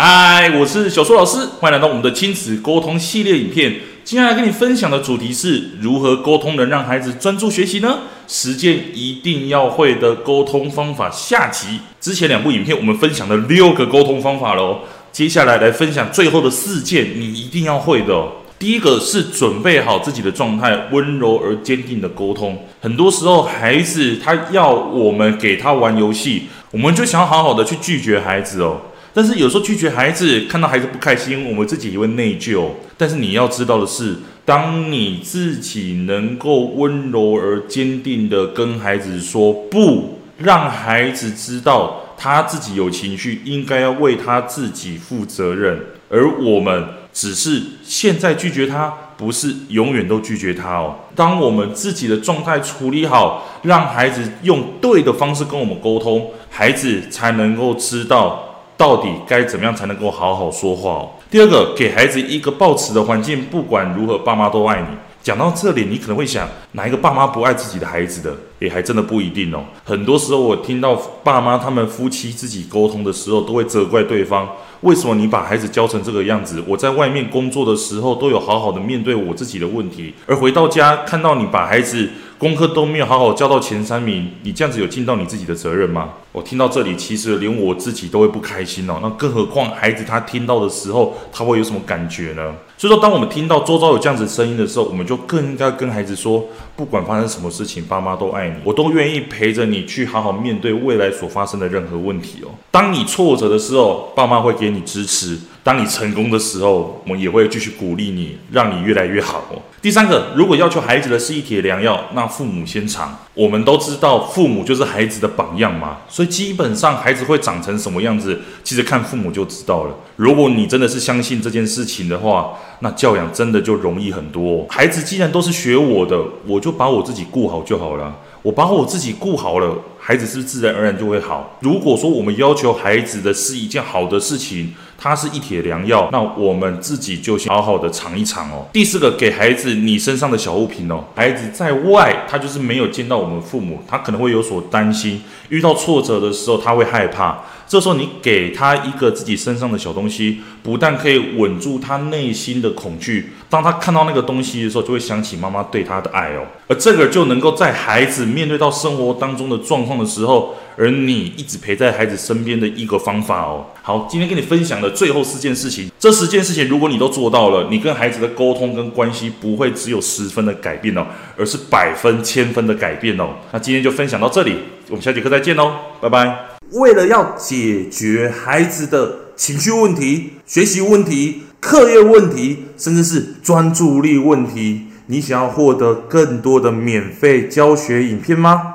[0.00, 3.80] 嗨，我是小苏老师，欢迎来到我们的亲子沟通系列影片。
[4.04, 7.98] 接下来跟你分享的主题是如何沟通能让孩子专注学习呢？
[8.28, 11.80] 实践一定要会的沟通方法下集。
[12.00, 18.24] 之前两部影片我们分享了六个沟通方法喽，接下来来分享最后的四件你一定要会的。
[18.56, 22.56] 第一个是准备好自己的状态，温柔而坚定的沟通。
[22.80, 28.82] 很多时候孩子他要我们给他玩游戏，我们就想好好的去拒绝孩子哦。
[29.14, 32.68] 但是有时候拒绝孩子，看到孩子不开心，我们自己也会内疚。
[32.96, 45.80] 但是你要知道的是，当你自己能够温柔而坚定地跟孩子说不，让孩子知道他自己有情绪，应该要为他自己负责任。
[46.10, 50.96] 而我们只是现在拒绝他，不是永远都拒绝他哦。
[51.14, 58.44] 当我们自己的状态处理好，让孩子用对的方式跟我们沟通，孩子才能够知道。
[58.78, 61.10] 到底该怎么样才能够好好说话哦？
[61.28, 64.86] 第二个，给孩子一个抱持的环境，不管如何，爸妈都爱你。
[65.20, 68.34] 讲到这里，你可能会想，哪一个爸妈不爱自己的孩子的？
[68.60, 69.64] 也还真的不一定哦。
[69.84, 70.94] 很多时候，我听到
[71.24, 74.48] 爸妈他们夫妻自己沟通的时候，都会责怪对方，
[74.82, 76.62] 为什么你把孩子教成这个样子？
[76.66, 82.08] 我在外面工作的时候，都有好好的面对我自己的问题，而回到家看到你把孩子。
[82.38, 86.10] 功课都没有好好教到前三名，你这样子有尽到你自己的责任吗？
[86.30, 89.00] 我听到这里，其实连我自己都会不开心哦。
[89.02, 92.54] 那更何况孩子他听到的时候，他会有什么感觉呢？
[92.76, 96.44] 所以说，当我们听到周遭有这样子声音的时候，我们就更应该跟孩子说，
[96.76, 102.50] 不管发生什么事情，爸妈都爱你，我都愿意陪着你去好好面对未来所发生的任何问题哦。
[102.70, 105.34] 当你挫折的时候，爸妈会给你支持；
[105.68, 109.60] 当你成功的时候，我们也会继续鼓励你，让你越来越好哦。
[109.82, 113.14] 第三个，如果要求孩子的是一帖良药，那父母先尝。
[113.34, 119.94] 我们都知道，父母就是孩子的榜样嘛，所以基本上孩子会长成什么样子，其实看父母就知道了。
[120.16, 124.66] 如果你真的是相信这件事情的话，那教养真的就容易很多。
[124.70, 128.16] 孩子既然都是学我的，我就把我自己顾好就好了。
[128.40, 131.58] 我把我自己顾好了，孩子是不是自然而然就会好？
[131.60, 138.66] 如果说我们要求孩子的是一件好的事情，它是一帖良药，那我们自己就先好好的尝一尝哦。
[138.72, 141.04] 第四个，给孩子你身上的小物品哦。
[141.14, 147.44] 孩子在外，他就是没有见到我们父母，他可能会有所担心，遇到挫折的时候，他会害怕。
[147.68, 163.64] 这时候你给他一个自己身上的小东西，不但可以稳住他内心的恐惧，当他看到那个东西的时候，就会想起妈妈对他的爱哦，而这个就能够在孩子面对到生活当中的状况的时候，而你一直陪在孩子身边的一个方法哦。
[163.82, 171.06] 好，今天跟你分享的最后四件事情，这十件事情如果你都做到了，你跟孩子的沟通跟关系不会只有十分的改变哦，
[171.36, 173.30] 而是百分千分的改变哦。
[173.50, 174.54] 那今天就分享到这里，
[174.90, 176.58] 我们下节课再见喽，拜拜。
[176.72, 188.74] 为了要解决孩子的情绪问题、学习问题、课业问题，甚至是专注力问题，你想要获得更多的免费教学影片吗？